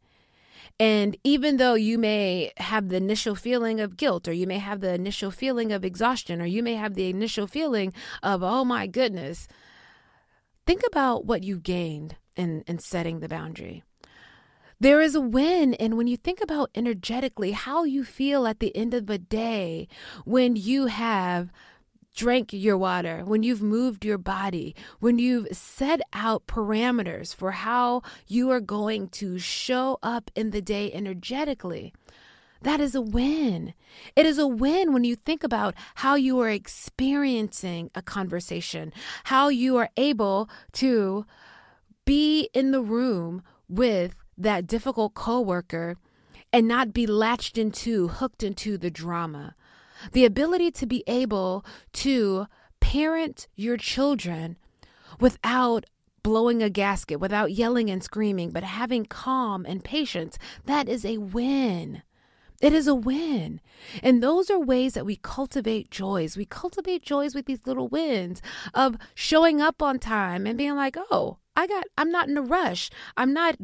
And 0.81 1.17
even 1.25 1.57
though 1.57 1.75
you 1.75 1.99
may 1.99 2.53
have 2.59 2.89
the 2.89 2.97
initial 2.97 3.35
feeling 3.35 3.81
of 3.81 3.97
guilt, 3.97 4.29
or 4.29 4.33
you 4.33 4.47
may 4.47 4.59
have 4.59 4.81
the 4.81 4.95
initial 4.95 5.33
feeling 5.33 5.73
of 5.73 5.85
exhaustion, 5.85 6.41
or 6.41 6.47
you 6.47 6.63
may 6.63 6.75
have 6.75 6.95
the 6.95 7.11
initial 7.11 7.49
feeling 7.49 7.93
of, 8.23 8.45
oh 8.45 8.65
my 8.65 8.87
goodness, 8.87 9.49
think 10.67 10.83
about 10.87 11.25
what 11.25 11.43
you 11.43 11.59
gained 11.59 12.15
in, 12.37 12.63
in 12.69 12.79
setting 12.79 13.19
the 13.19 13.29
boundary. 13.29 13.83
There 14.81 15.01
is 15.01 15.15
a 15.15 15.21
win. 15.21 15.75
And 15.75 15.97
when 15.97 16.07
you 16.07 16.17
think 16.17 16.41
about 16.41 16.71
energetically 16.75 17.53
how 17.53 17.85
you 17.85 18.05
feel 18.05 18.47
at 18.47 18.61
the 18.61 18.75
end 18.77 18.95
of 18.95 19.07
the 19.07 19.19
day 19.19 19.89
when 20.25 20.57
you 20.57 20.87
have 20.87 21.51
drank 22.15 22.53
your 22.53 22.77
water, 22.77 23.23
when 23.25 23.43
you've 23.45 23.63
moved 23.63 24.05
your 24.05 24.19
body, 24.19 24.75
when 24.99 25.19
you've 25.19 25.47
set 25.53 26.01
out 26.13 26.47
parameters 26.47 27.35
for 27.35 27.53
how 27.53 28.03
you 28.27 28.51
are 28.51 28.61
going 28.61 29.09
to 29.09 29.39
show 29.39 29.99
up 30.03 30.31
in 30.35 30.51
the 30.51 30.63
day 30.63 30.93
energetically. 30.93 31.93
That 32.63 32.81
is 32.81 32.97
a 32.97 33.01
win. 33.01 33.73
It 34.17 34.27
is 34.27 34.37
a 34.37 34.49
win 34.49 34.93
when 34.93 35.05
you 35.05 35.15
think 35.15 35.45
about 35.45 35.77
how 35.97 36.17
you 36.17 36.41
are 36.41 36.51
experiencing 36.51 37.91
a 37.95 38.03
conversation, 38.03 38.93
how 39.25 39.49
you 39.49 39.77
are 39.77 39.91
able 39.97 40.51
to 40.73 41.25
be 42.05 42.49
in 42.53 42.73
the 42.73 42.83
room 42.83 43.43
with 43.69 44.17
that 44.39 44.67
difficult 44.67 45.15
coworker 45.15 45.97
and 46.53 46.67
not 46.67 46.95
be 46.95 47.07
latched 47.07 47.59
into, 47.59 48.09
hooked 48.09 48.43
into 48.43 48.79
the 48.79 48.91
drama. 48.91 49.55
The 50.13 50.25
ability 50.25 50.71
to 50.73 50.87
be 50.87 51.05
able 51.07 51.65
to 51.95 52.47
parent 52.81 53.49
your 53.57 53.77
children 53.77 54.57
without 55.21 55.85
blowing 56.23 56.63
a 56.63 56.71
gasket, 56.71 57.21
without 57.21 57.53
yelling 57.53 57.91
and 57.91 58.03
screaming, 58.03 58.51
but 58.51 58.63
having 58.63 59.05
calm 59.07 59.65
and 59.67 59.85
patience, 59.85 60.39
that 60.67 60.89
is 60.89 61.05
a 61.05 61.19
win. 61.19 62.03
It 62.61 62.73
is 62.73 62.87
a 62.89 62.95
win. 62.95 63.61
And 64.03 64.23
those 64.23 64.51
are 64.51 64.59
ways 64.59 64.95
that 64.95 65.07
we 65.07 65.17
cultivate 65.17 65.91
joys. 65.91 66.37
We 66.37 66.45
cultivate 66.45 67.03
joys 67.03 67.35
with 67.35 67.47
these 67.47 67.67
little 67.67 67.89
wins 67.89 68.43
of 68.75 68.97
showing 69.15 69.61
up 69.61 69.81
on 69.81 69.99
time 69.99 70.47
and 70.47 70.59
being 70.59 70.75
like, 70.75 70.97
oh, 71.11 71.39
I 71.59 71.67
got, 71.67 71.87
I'm 71.99 72.13
not 72.13 72.29
in 72.29 72.37
a 72.37 72.43
rush. 72.43 72.89
I'm 73.17 73.33
not 73.33 73.57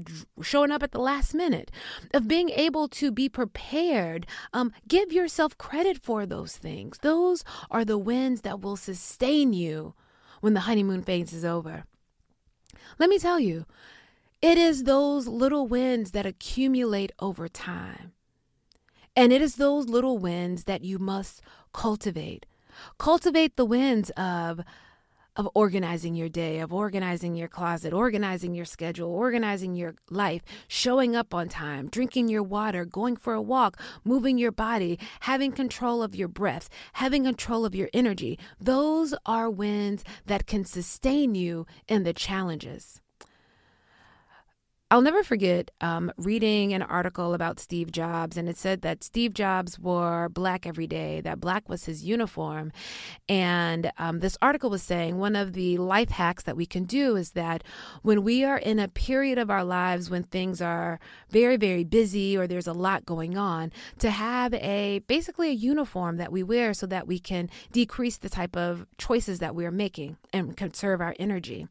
showing 0.43 0.73
up 0.73 0.83
at 0.83 0.91
the 0.91 0.99
last 0.99 1.33
minute. 1.33 1.71
Of 2.13 2.27
being 2.27 2.51
able 2.51 2.89
to 2.89 3.13
be 3.13 3.29
prepared. 3.29 4.27
Um, 4.53 4.73
give 4.89 5.13
yourself 5.13 5.57
credit 5.59 6.03
for 6.03 6.27
those 6.27 6.57
things. 6.57 6.99
Those 7.03 7.45
are 7.71 7.85
the 7.85 7.97
wins 7.97 8.41
that 8.41 8.61
will 8.61 8.75
sustain 8.75 9.53
you 9.53 9.95
when 10.41 10.55
the 10.55 10.67
honeymoon 10.67 11.03
phase 11.03 11.33
is 11.33 11.45
over. 11.45 11.85
Let 12.99 13.09
me 13.09 13.17
tell 13.21 13.39
you, 13.39 13.65
it 14.43 14.59
is 14.59 14.83
those 14.83 15.29
little 15.29 15.69
wins 15.69 16.11
that 16.11 16.27
accumulate 16.27 17.13
over 17.21 17.47
time. 17.47 18.11
And 19.15 19.33
it 19.33 19.41
is 19.41 19.55
those 19.55 19.89
little 19.89 20.19
wins 20.19 20.65
that 20.65 20.83
you 20.83 20.99
must 20.99 21.43
cultivate. 21.73 22.45
Cultivate 22.99 23.55
the 23.57 23.65
wins 23.65 24.11
of 24.17 24.63
of 25.37 25.49
organizing 25.55 26.14
your 26.14 26.29
day, 26.29 26.59
of 26.59 26.73
organizing 26.73 27.35
your 27.35 27.49
closet, 27.49 27.93
organizing 27.93 28.55
your 28.55 28.64
schedule, 28.64 29.11
organizing 29.11 29.75
your 29.75 29.95
life, 30.11 30.43
showing 30.69 31.17
up 31.17 31.35
on 31.35 31.49
time, 31.49 31.88
drinking 31.88 32.29
your 32.29 32.43
water, 32.43 32.85
going 32.85 33.17
for 33.17 33.35
a 33.35 33.43
walk, 33.43 33.81
moving 34.05 34.38
your 34.38 34.53
body, 34.53 34.99
having 35.21 35.53
control 35.53 36.03
of 36.03 36.14
your 36.14 36.29
breath, 36.29 36.69
having 36.95 37.25
control 37.25 37.64
of 37.64 37.75
your 37.75 37.88
energy. 37.93 38.38
Those 38.61 39.14
are 39.26 39.50
wins 39.50 40.05
that 40.26 40.47
can 40.47 40.64
sustain 40.64 41.35
you 41.35 41.67
in 41.88 42.05
the 42.05 42.12
challenges. 42.12 43.00
I'll 44.91 45.00
never 45.00 45.25
forget 45.25 45.71
um, 45.81 46.12
reading 46.19 46.75
an 46.75 46.83
article 46.83 47.33
about 47.33 47.59
Steve 47.59 47.91
Jobs, 47.91 48.37
and 48.37 48.50
it 48.50 48.59
said 48.59 48.83
that 48.83 49.03
Steve 49.03 49.33
Jobs 49.33 49.79
wore 49.79 50.29
black 50.29 50.67
every 50.67 50.87
day, 50.87 51.23
that 51.23 51.41
black 51.41 51.71
was 51.71 51.87
his 51.87 52.05
uniform. 52.05 52.71
And 53.26 53.91
um, 53.97 54.21
this 54.21 54.37
article 54.43 54.69
was 54.69 54.83
saying 54.83 55.19
one 55.19 55.37
of 55.37 55.55
the 55.55 55.79
life 55.79 56.11
hacks 56.11 56.43
that 56.45 56.57
we 56.57 56.67
can 56.67 56.85
do 56.85 57.17
is 57.17 57.31
that 57.31 57.64
when 58.03 58.23
we 58.23 58.45
are 58.45 58.59
in 58.59 58.79
a 58.79 58.87
period 58.87 59.38
of 59.38 59.50
our 59.50 59.64
lives 59.64 60.11
when 60.11 60.23
things 60.23 60.61
are 60.61 61.00
very, 61.31 61.57
very 61.57 61.85
busy 61.85 62.37
or 62.37 62.47
there's 62.47 62.67
a 62.67 62.75
lot 62.75 63.07
going 63.07 63.38
on, 63.38 63.73
to 63.99 64.11
have 64.11 64.53
a 64.53 65.00
basically 65.07 65.49
a 65.49 65.55
uniform 65.55 66.19
that 66.19 66.31
we 66.31 66.43
wear 66.43 66.75
so 66.75 66.87
that 66.87 67.07
we 67.07 67.19
can 67.19 67.49
decrease 67.73 68.19
the 68.19 68.29
type 68.29 68.55
of 68.55 68.87
choices 68.99 69.38
that 69.38 69.55
we 69.55 69.64
are 69.64 69.73
making 69.73 70.19
and 70.31 70.59
conserve 70.59 71.00
our 71.00 71.17
energy. 71.19 71.67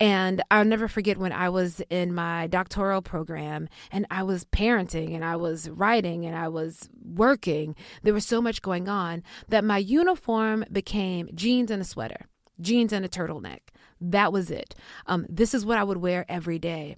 And 0.00 0.42
I'll 0.50 0.64
never 0.64 0.88
forget 0.88 1.18
when 1.18 1.32
I 1.32 1.50
was 1.50 1.82
in 1.90 2.14
my 2.14 2.46
doctoral 2.46 3.02
program 3.02 3.68
and 3.92 4.06
I 4.10 4.22
was 4.22 4.46
parenting 4.46 5.14
and 5.14 5.22
I 5.22 5.36
was 5.36 5.68
writing 5.68 6.24
and 6.24 6.34
I 6.34 6.48
was 6.48 6.88
working. 7.04 7.76
There 8.02 8.14
was 8.14 8.24
so 8.24 8.40
much 8.40 8.62
going 8.62 8.88
on 8.88 9.22
that 9.48 9.62
my 9.62 9.76
uniform 9.76 10.64
became 10.72 11.28
jeans 11.34 11.70
and 11.70 11.82
a 11.82 11.84
sweater, 11.84 12.26
jeans 12.60 12.94
and 12.94 13.04
a 13.04 13.08
turtleneck. 13.08 13.60
That 14.00 14.32
was 14.32 14.50
it. 14.50 14.74
Um, 15.06 15.26
this 15.28 15.52
is 15.52 15.66
what 15.66 15.76
I 15.76 15.84
would 15.84 15.98
wear 15.98 16.24
every 16.30 16.58
day. 16.58 16.96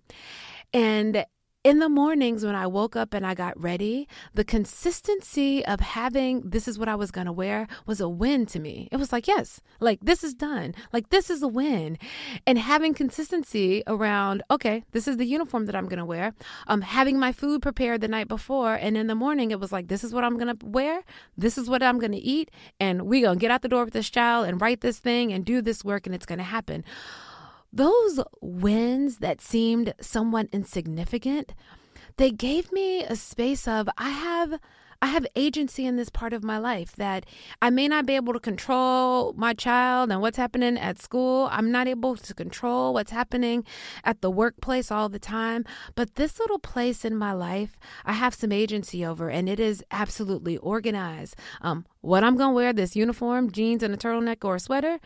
And 0.73 1.27
in 1.65 1.79
the 1.79 1.89
mornings 1.89 2.45
when 2.45 2.57
I 2.57 2.67
woke 2.67 2.97
up 2.97 3.15
and 3.15 3.25
I 3.25 3.35
got 3.35 3.61
ready, 3.61 4.09
the 4.35 4.43
consistency 4.43 5.65
of 5.65 5.79
having 5.79 6.41
this 6.41 6.67
is 6.67 6.77
what 6.77 6.89
I 6.89 6.97
was 6.97 7.13
going 7.13 7.27
to 7.27 7.33
wear 7.33 7.69
was 7.87 8.01
a 8.01 8.09
win 8.09 8.47
to 8.47 8.59
me. 8.59 8.89
It 8.91 8.97
was 8.97 9.13
like, 9.13 9.29
yes, 9.29 9.61
like 9.79 10.01
this 10.03 10.25
is 10.25 10.35
done. 10.35 10.75
Like 10.93 11.11
this 11.11 11.31
is 11.31 11.41
a 11.41 11.47
win. 11.47 11.99
And 12.49 12.59
having 12.59 12.95
consistency 12.95 13.85
around, 13.87 14.43
okay, 14.51 14.85
this 14.91 15.07
is 15.07 15.19
the 15.19 15.25
uniform 15.25 15.67
that 15.67 15.77
I'm 15.77 15.87
going 15.87 16.01
to 16.01 16.05
wear. 16.05 16.35
Um 16.67 16.81
having 16.81 17.19
my 17.19 17.31
food 17.31 17.63
prepared 17.63 18.01
the 18.01 18.09
night 18.09 18.27
before 18.27 18.75
and 18.75 18.97
in 18.97 19.07
the 19.07 19.15
morning 19.15 19.53
it 19.53 19.61
was 19.61 19.71
like 19.71 19.87
this 19.87 20.03
is 20.03 20.13
what 20.13 20.25
I'm 20.25 20.39
going 20.39 20.57
to 20.57 20.67
wear. 20.67 21.03
This 21.39 21.57
is 21.57 21.71
what 21.71 21.83
I'm 21.83 22.01
going 22.01 22.13
to 22.13 22.19
eat 22.19 22.51
and 22.81 23.03
we 23.03 23.21
going 23.21 23.39
to 23.39 23.41
get 23.41 23.53
out 23.53 23.63
the 23.63 23.69
door 23.69 23.85
with 23.85 23.95
this 23.95 24.11
child 24.11 24.49
and 24.49 24.61
write 24.61 24.81
this 24.81 24.99
thing 24.99 25.33
and 25.33 25.45
do 25.45 25.63
this 25.63 25.85
work 25.85 26.07
and 26.07 26.15
it's 26.15 26.27
going 26.27 26.39
to 26.39 26.45
happen 26.45 26.85
those 27.73 28.21
wins 28.41 29.19
that 29.19 29.41
seemed 29.41 29.95
somewhat 30.01 30.49
insignificant 30.53 31.55
they 32.17 32.31
gave 32.31 32.71
me 32.73 33.03
a 33.05 33.17
space 33.17 33.67
of 33.67 33.89
I 33.97 34.11
have 34.11 34.61
I 35.03 35.07
have 35.07 35.27
agency 35.35 35.85
in 35.85 35.97
this 35.97 36.11
part 36.11 36.33
of 36.33 36.45
my 36.45 36.59
life 36.59 36.93
that 36.93 37.27
I 37.61 37.71
may 37.71 37.89
not 37.89 38.07
be 38.07 38.15
able 38.15 38.33
to 38.35 38.39
control 38.39 39.33
my 39.33 39.53
child 39.53 40.13
and 40.13 40.21
what's 40.21 40.37
happening 40.37 40.79
at 40.79 41.03
school. 41.03 41.49
I'm 41.51 41.73
not 41.73 41.89
able 41.89 42.15
to 42.15 42.35
control 42.35 42.95
what's 42.95 43.11
happening 43.11 43.65
at 44.05 44.21
the 44.21 44.31
workplace 44.31 44.93
all 44.93 45.09
the 45.09 45.19
time. 45.19 45.65
But 45.97 46.15
this 46.15 46.39
little 46.39 46.61
place 46.61 47.05
in 47.05 47.17
my 47.17 47.33
life, 47.33 47.81
I 48.05 48.13
have 48.13 48.33
some 48.33 48.53
agency 48.53 49.05
over, 49.05 49.29
and 49.29 49.49
it 49.49 49.59
is 49.59 49.83
absolutely 49.91 50.57
organized. 50.59 51.35
Um, 51.63 51.85
what 52.01 52.23
I'm 52.23 52.37
going 52.37 52.51
to 52.51 52.55
wear, 52.55 52.73
this 52.73 52.95
uniform, 52.95 53.51
jeans, 53.51 53.83
and 53.83 53.93
a 53.93 53.97
turtleneck 53.97 54.45
or 54.45 54.55
a 54.55 54.61
sweater, 54.61 55.01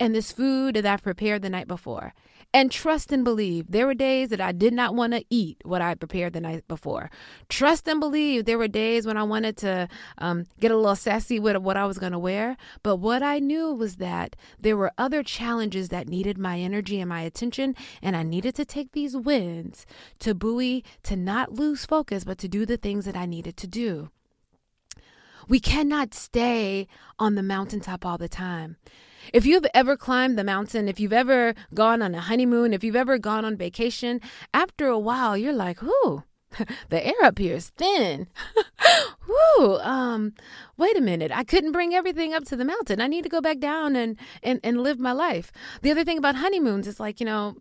and 0.00 0.14
this 0.14 0.32
food 0.32 0.76
that 0.76 0.86
I've 0.86 1.02
prepared 1.02 1.42
the 1.42 1.50
night 1.50 1.68
before 1.68 2.14
and 2.54 2.70
trust 2.70 3.12
and 3.12 3.24
believe. 3.24 3.66
There 3.70 3.86
were 3.86 3.94
days 3.94 4.28
that 4.28 4.40
I 4.40 4.52
did 4.52 4.72
not 4.72 4.94
want 4.94 5.12
to 5.14 5.24
eat 5.30 5.58
what 5.64 5.80
I 5.80 5.94
prepared 5.94 6.32
the 6.32 6.40
night 6.40 6.66
before. 6.68 7.10
Trust 7.48 7.88
and 7.88 8.00
believe. 8.00 8.44
There 8.44 8.58
were 8.58 8.68
days 8.68 9.06
when 9.06 9.16
I 9.16 9.22
wanted 9.22 9.56
to 9.58 9.88
um, 10.18 10.46
get 10.60 10.70
a 10.70 10.76
little 10.76 10.96
sassy 10.96 11.38
with 11.38 11.56
what 11.56 11.76
I 11.76 11.86
was 11.86 11.98
going 11.98 12.12
to 12.12 12.18
wear. 12.18 12.56
But 12.82 12.96
what 12.96 13.22
I 13.22 13.38
knew 13.38 13.72
was 13.72 13.96
that 13.96 14.36
there 14.60 14.76
were 14.76 14.92
other 14.98 15.22
challenges 15.22 15.88
that 15.88 16.08
needed 16.08 16.38
my 16.38 16.58
energy 16.58 17.00
and 17.00 17.08
my 17.08 17.22
attention, 17.22 17.74
and 18.02 18.16
I 18.16 18.22
needed 18.22 18.54
to 18.56 18.64
take 18.64 18.92
these 18.92 19.16
wins 19.16 19.86
to 20.20 20.34
buoy, 20.34 20.84
to 21.04 21.16
not 21.16 21.52
lose 21.52 21.86
focus, 21.86 22.24
but 22.24 22.38
to 22.38 22.48
do 22.48 22.66
the 22.66 22.76
things 22.76 23.04
that 23.04 23.16
I 23.16 23.26
needed 23.26 23.56
to 23.58 23.66
do. 23.66 24.10
We 25.48 25.60
cannot 25.60 26.14
stay 26.14 26.86
on 27.18 27.34
the 27.34 27.42
mountaintop 27.42 28.04
all 28.04 28.18
the 28.18 28.28
time. 28.28 28.76
If 29.32 29.46
you've 29.46 29.66
ever 29.72 29.96
climbed 29.96 30.38
the 30.38 30.44
mountain, 30.44 30.88
if 30.88 30.98
you've 30.98 31.12
ever 31.12 31.54
gone 31.74 32.02
on 32.02 32.14
a 32.14 32.20
honeymoon, 32.20 32.72
if 32.72 32.82
you've 32.82 32.96
ever 32.96 33.18
gone 33.18 33.44
on 33.44 33.56
vacation, 33.56 34.20
after 34.52 34.88
a 34.88 34.98
while 34.98 35.36
you're 35.36 35.52
like, 35.52 35.82
"Ooh, 35.82 36.24
the 36.88 37.06
air 37.06 37.22
up 37.22 37.38
here 37.38 37.54
is 37.54 37.70
thin. 37.70 38.26
Whoo, 39.28 39.78
um, 39.78 40.34
wait 40.76 40.96
a 40.96 41.00
minute. 41.00 41.32
I 41.32 41.44
couldn't 41.44 41.72
bring 41.72 41.94
everything 41.94 42.34
up 42.34 42.44
to 42.44 42.56
the 42.56 42.64
mountain. 42.64 43.00
I 43.00 43.06
need 43.06 43.22
to 43.22 43.28
go 43.28 43.40
back 43.40 43.58
down 43.58 43.96
and, 43.96 44.18
and, 44.42 44.60
and 44.62 44.82
live 44.82 44.98
my 44.98 45.12
life. 45.12 45.52
The 45.82 45.90
other 45.90 46.04
thing 46.04 46.18
about 46.18 46.36
honeymoons 46.36 46.86
is 46.86 47.00
like, 47.00 47.20
you 47.20 47.26
know, 47.26 47.56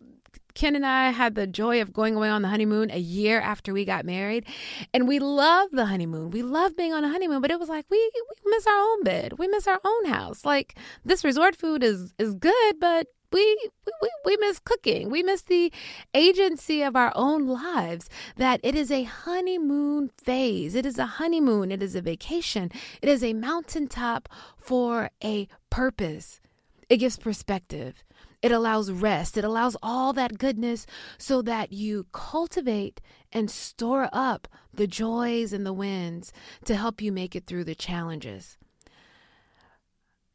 Ken 0.53 0.75
and 0.75 0.85
I 0.85 1.11
had 1.11 1.35
the 1.35 1.47
joy 1.47 1.81
of 1.81 1.93
going 1.93 2.15
away 2.15 2.29
on 2.29 2.41
the 2.41 2.49
honeymoon 2.49 2.91
a 2.91 2.99
year 2.99 3.39
after 3.39 3.73
we 3.73 3.85
got 3.85 4.05
married. 4.05 4.45
And 4.93 5.07
we 5.07 5.19
love 5.19 5.69
the 5.71 5.85
honeymoon. 5.85 6.31
We 6.31 6.43
love 6.43 6.75
being 6.75 6.93
on 6.93 7.03
a 7.03 7.09
honeymoon, 7.09 7.41
but 7.41 7.51
it 7.51 7.59
was 7.59 7.69
like 7.69 7.85
we, 7.89 8.11
we 8.45 8.51
miss 8.51 8.67
our 8.67 8.79
own 8.79 9.03
bed. 9.03 9.33
We 9.37 9.47
miss 9.47 9.67
our 9.67 9.79
own 9.83 10.05
house. 10.05 10.45
Like 10.45 10.77
this 11.05 11.23
resort 11.23 11.55
food 11.55 11.83
is 11.83 12.13
is 12.17 12.33
good, 12.33 12.79
but 12.79 13.07
we, 13.31 13.69
we 14.01 14.09
we 14.25 14.37
miss 14.37 14.59
cooking. 14.59 15.09
We 15.09 15.23
miss 15.23 15.41
the 15.41 15.71
agency 16.13 16.81
of 16.81 16.95
our 16.95 17.11
own 17.15 17.47
lives. 17.47 18.09
That 18.35 18.59
it 18.63 18.75
is 18.75 18.91
a 18.91 19.03
honeymoon 19.03 20.11
phase. 20.17 20.75
It 20.75 20.85
is 20.85 20.97
a 20.97 21.05
honeymoon. 21.05 21.71
It 21.71 21.81
is 21.81 21.95
a 21.95 22.01
vacation. 22.01 22.71
It 23.01 23.09
is 23.09 23.23
a 23.23 23.33
mountaintop 23.33 24.27
for 24.57 25.11
a 25.23 25.47
purpose. 25.69 26.41
It 26.89 26.97
gives 26.97 27.17
perspective. 27.17 28.03
It 28.41 28.51
allows 28.51 28.91
rest. 28.91 29.37
It 29.37 29.43
allows 29.43 29.77
all 29.83 30.13
that 30.13 30.37
goodness 30.37 30.85
so 31.17 31.41
that 31.43 31.71
you 31.71 32.07
cultivate 32.11 32.99
and 33.31 33.51
store 33.51 34.09
up 34.11 34.47
the 34.73 34.87
joys 34.87 35.53
and 35.53 35.65
the 35.65 35.73
wins 35.73 36.33
to 36.65 36.75
help 36.75 37.01
you 37.01 37.11
make 37.11 37.35
it 37.35 37.45
through 37.45 37.65
the 37.65 37.75
challenges. 37.75 38.57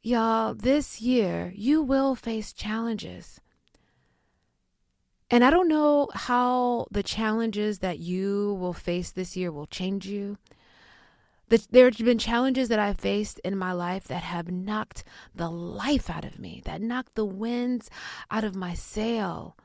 Y'all, 0.03 0.55
this 0.55 1.01
year 1.01 1.53
you 1.57 1.83
will 1.83 2.15
face 2.15 2.53
challenges. 2.53 3.41
And 5.29 5.45
I 5.45 5.51
don't 5.51 5.67
know 5.67 6.09
how 6.15 6.87
the 6.93 7.03
challenges 7.03 7.81
that 7.81 7.99
you 7.99 8.57
will 8.61 8.73
face 8.73 9.11
this 9.11 9.37
year 9.37 9.51
will 9.51 9.67
change 9.67 10.07
you. 10.07 10.39
The, 11.49 11.65
there 11.71 11.85
have 11.85 11.97
been 11.99 12.19
challenges 12.19 12.69
that 12.69 12.81
I've 12.81 12.99
faced 12.99 13.39
in 13.41 13.57
my 13.57 13.73
life 13.73 14.09
that 14.09 14.25
have 14.25 14.51
knocked 14.51 15.05
the 15.35 15.49
life 15.49 16.11
out 16.11 16.25
of 16.25 16.41
me, 16.41 16.61
that 16.65 16.81
knocked 16.81 17.15
the 17.15 17.25
winds 17.25 17.89
out 18.31 18.43
of 18.43 18.57
my 18.57 18.75
sail. 18.75 19.57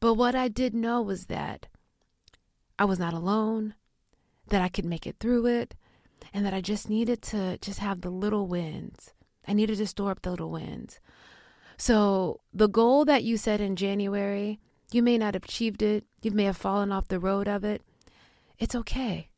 But 0.00 0.14
what 0.14 0.34
I 0.34 0.48
did 0.48 0.74
know 0.74 1.02
was 1.02 1.26
that 1.26 1.66
I 2.78 2.86
was 2.86 2.98
not 2.98 3.12
alone, 3.12 3.74
that 4.48 4.62
I 4.62 4.68
could 4.68 4.86
make 4.86 5.06
it 5.06 5.16
through 5.20 5.46
it, 5.46 5.74
and 6.32 6.44
that 6.46 6.54
I 6.54 6.62
just 6.62 6.88
needed 6.88 7.20
to 7.22 7.58
just 7.58 7.80
have 7.80 8.00
the 8.00 8.10
little 8.10 8.46
wins. 8.46 9.12
I 9.46 9.52
needed 9.52 9.76
to 9.76 9.86
store 9.86 10.10
up 10.10 10.22
the 10.22 10.30
little 10.30 10.50
wins. 10.50 11.00
So, 11.76 12.40
the 12.54 12.68
goal 12.68 13.04
that 13.04 13.24
you 13.24 13.36
set 13.36 13.60
in 13.60 13.76
January, 13.76 14.58
you 14.90 15.02
may 15.02 15.18
not 15.18 15.34
have 15.34 15.44
achieved 15.44 15.82
it, 15.82 16.06
you 16.22 16.30
may 16.30 16.44
have 16.44 16.56
fallen 16.56 16.90
off 16.90 17.08
the 17.08 17.20
road 17.20 17.46
of 17.46 17.62
it. 17.64 17.82
It's 18.58 18.74
okay 18.74 19.28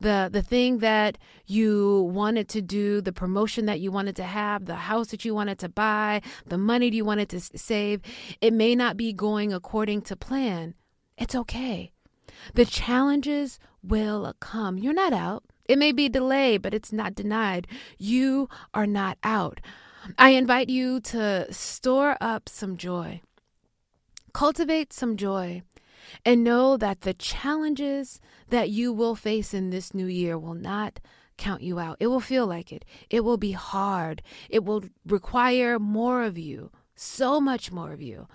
the 0.00 0.28
the 0.32 0.42
thing 0.42 0.78
that 0.78 1.18
you 1.46 2.02
wanted 2.12 2.48
to 2.50 2.62
do, 2.62 3.00
the 3.00 3.12
promotion 3.12 3.66
that 3.66 3.80
you 3.80 3.90
wanted 3.90 4.16
to 4.16 4.24
have, 4.24 4.66
the 4.66 4.74
house 4.74 5.08
that 5.08 5.24
you 5.24 5.34
wanted 5.34 5.58
to 5.60 5.68
buy, 5.68 6.22
the 6.46 6.58
money 6.58 6.88
you 6.90 7.04
wanted 7.04 7.28
to 7.30 7.40
save, 7.40 8.00
it 8.40 8.52
may 8.52 8.74
not 8.74 8.96
be 8.96 9.12
going 9.12 9.52
according 9.52 10.02
to 10.02 10.16
plan. 10.16 10.74
It's 11.16 11.34
okay. 11.34 11.92
The 12.54 12.64
challenges 12.64 13.58
will 13.82 14.34
come. 14.40 14.78
You're 14.78 14.92
not 14.92 15.12
out. 15.12 15.44
It 15.66 15.78
may 15.78 15.92
be 15.92 16.08
delayed, 16.08 16.62
but 16.62 16.74
it's 16.74 16.92
not 16.92 17.14
denied. 17.14 17.66
You 17.96 18.48
are 18.74 18.86
not 18.86 19.18
out. 19.22 19.60
I 20.18 20.30
invite 20.30 20.68
you 20.68 21.00
to 21.00 21.50
store 21.52 22.16
up 22.20 22.48
some 22.48 22.76
joy. 22.76 23.22
Cultivate 24.34 24.92
some 24.92 25.16
joy 25.16 25.62
and 26.24 26.44
know 26.44 26.76
that 26.76 27.02
the 27.02 27.14
challenges 27.14 28.20
that 28.48 28.70
you 28.70 28.92
will 28.92 29.14
face 29.14 29.54
in 29.54 29.70
this 29.70 29.94
new 29.94 30.06
year 30.06 30.38
will 30.38 30.54
not 30.54 31.00
count 31.36 31.62
you 31.62 31.78
out. 31.78 31.96
It 32.00 32.06
will 32.06 32.20
feel 32.20 32.46
like 32.46 32.72
it. 32.72 32.84
It 33.10 33.24
will 33.24 33.36
be 33.36 33.52
hard. 33.52 34.22
It 34.48 34.64
will 34.64 34.84
require 35.06 35.78
more 35.78 36.22
of 36.22 36.38
you, 36.38 36.70
so 36.94 37.40
much 37.40 37.72
more 37.72 37.92
of 37.92 38.00
you. 38.00 38.28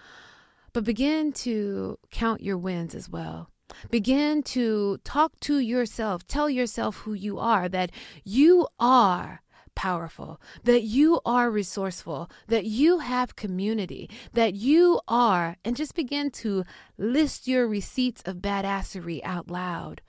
But 0.74 0.84
begin 0.84 1.32
to 1.34 1.98
count 2.12 2.42
your 2.42 2.58
wins 2.58 2.94
as 2.94 3.10
well. 3.10 3.50
Begin 3.90 4.44
to 4.44 4.98
talk 5.04 5.40
to 5.42 5.60
yourself. 5.60 6.26
Tell 6.28 6.50
yourself 6.50 6.98
who 6.98 7.14
you 7.14 7.40
are, 7.40 7.70
that 7.70 7.92
you 8.24 8.68
are 8.80 9.42
powerful, 9.80 10.42
that 10.66 10.84
you 10.84 11.22
are 11.26 11.50
resourceful, 11.50 12.30
that 12.50 12.66
you 12.66 13.00
have 13.00 13.38
community, 13.38 14.10
that 14.34 14.54
you 14.54 15.00
are, 15.08 15.56
and 15.64 15.78
just 15.78 15.96
begin 15.96 16.30
to 16.30 16.66
list 16.98 17.48
your 17.48 17.66
receipts 17.66 18.22
of 18.26 18.42
badassery 18.42 19.22
out 19.24 19.50
loud. 19.50 20.02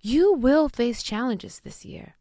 You 0.00 0.32
will 0.32 0.70
face 0.70 1.02
challenges 1.02 1.60
this 1.60 1.84
year. 1.84 2.14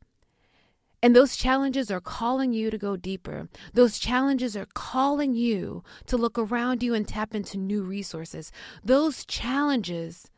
And 1.02 1.16
those 1.16 1.38
challenges 1.38 1.90
are 1.90 2.02
calling 2.02 2.52
you 2.52 2.70
to 2.70 2.78
go 2.78 2.98
deeper. 2.98 3.48
Those 3.74 3.98
challenges 3.98 4.58
are 4.58 4.68
calling 4.74 5.34
you 5.34 5.82
to 6.08 6.18
look 6.18 6.38
around 6.38 6.84
you 6.84 6.94
and 6.94 7.08
tap 7.08 7.34
into 7.34 7.58
new 7.58 7.84
resources. 7.84 8.52
Those 8.84 9.24
challenges 9.24 10.30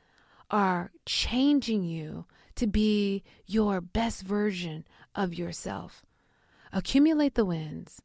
are 0.52 0.91
changing 1.04 1.84
you 1.84 2.26
to 2.54 2.67
be 2.67 3.23
your 3.47 3.82
best 3.82 4.21
version 4.21 4.86
of 5.15 5.34
yourself. 5.34 6.04
Accumulate 6.73 7.36
the 7.36 7.45
wins 7.45 8.01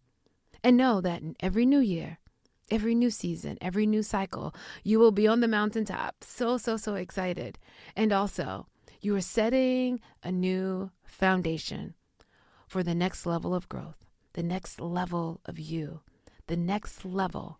and 0.62 0.76
know 0.76 1.00
that 1.00 1.22
in 1.22 1.36
every 1.40 1.66
new 1.66 1.80
year, 1.80 2.18
every 2.70 2.94
new 2.94 3.10
season, 3.10 3.58
every 3.60 3.86
new 3.86 4.02
cycle, 4.02 4.54
you 4.82 4.98
will 4.98 5.12
be 5.12 5.26
on 5.26 5.40
the 5.40 5.48
mountaintop. 5.48 6.16
So, 6.22 6.56
so, 6.56 6.76
so 6.76 6.94
excited. 6.94 7.58
And 7.96 8.12
also, 8.12 8.66
you 9.00 9.14
are 9.16 9.20
setting 9.20 10.00
a 10.22 10.30
new 10.30 10.90
foundation 11.04 11.94
for 12.66 12.82
the 12.82 12.94
next 12.94 13.26
level 13.26 13.54
of 13.54 13.68
growth, 13.68 14.06
the 14.32 14.42
next 14.42 14.80
level 14.80 15.40
of 15.44 15.58
you, 15.58 16.00
the 16.46 16.56
next 16.56 17.04
level 17.04 17.58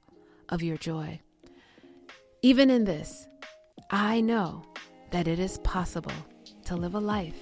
of 0.49 0.63
your 0.63 0.77
joy. 0.77 1.21
Even 2.43 2.71
in 2.71 2.85
this, 2.85 3.27
I 3.91 4.21
know 4.21 4.63
that 5.11 5.29
it 5.29 5.39
is 5.39 5.59
possible 5.59 6.13
to 6.65 6.77
live 6.77 6.95
a 6.95 7.01
life 7.01 7.39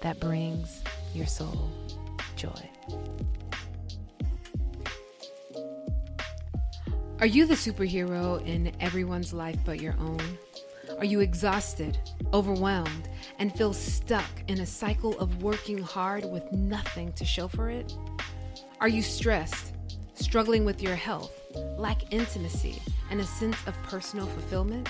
that 0.00 0.18
brings 0.18 0.82
your 1.14 1.26
soul 1.26 1.70
joy. 2.42 2.70
Are 7.20 7.26
you 7.26 7.46
the 7.46 7.54
superhero 7.54 8.44
in 8.44 8.72
everyone's 8.80 9.32
life 9.32 9.58
but 9.64 9.80
your 9.80 9.94
own? 10.00 10.38
Are 10.98 11.04
you 11.04 11.20
exhausted, 11.20 11.96
overwhelmed, 12.32 13.08
and 13.38 13.54
feel 13.54 13.72
stuck 13.72 14.26
in 14.48 14.58
a 14.58 14.66
cycle 14.66 15.16
of 15.20 15.40
working 15.40 15.78
hard 15.78 16.24
with 16.24 16.50
nothing 16.50 17.12
to 17.12 17.24
show 17.24 17.46
for 17.46 17.70
it? 17.70 17.94
Are 18.80 18.88
you 18.88 19.02
stressed, 19.02 19.74
struggling 20.14 20.64
with 20.64 20.82
your 20.82 20.96
health, 20.96 21.32
lack 21.78 22.12
intimacy, 22.12 22.82
and 23.10 23.20
a 23.20 23.24
sense 23.24 23.58
of 23.68 23.80
personal 23.84 24.26
fulfillment? 24.26 24.88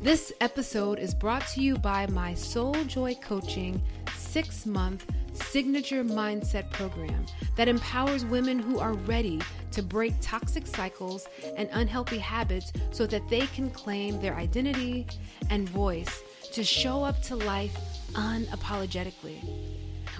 This 0.00 0.32
episode 0.40 1.00
is 1.00 1.12
brought 1.12 1.46
to 1.48 1.60
you 1.60 1.76
by 1.76 2.06
my 2.06 2.34
Soul 2.34 2.74
Joy 2.84 3.16
Coaching 3.16 3.82
six 4.16 4.64
month 4.64 5.04
signature 5.44 6.04
mindset 6.04 6.70
program 6.70 7.26
that 7.56 7.68
empowers 7.68 8.24
women 8.24 8.58
who 8.58 8.78
are 8.78 8.94
ready 8.94 9.40
to 9.72 9.82
break 9.82 10.14
toxic 10.20 10.66
cycles 10.66 11.28
and 11.56 11.68
unhealthy 11.72 12.18
habits 12.18 12.72
so 12.90 13.06
that 13.06 13.28
they 13.28 13.46
can 13.48 13.70
claim 13.70 14.20
their 14.20 14.34
identity 14.34 15.06
and 15.50 15.68
voice 15.68 16.22
to 16.52 16.64
show 16.64 17.04
up 17.04 17.20
to 17.22 17.36
life 17.36 17.76
unapologetically. 18.12 19.38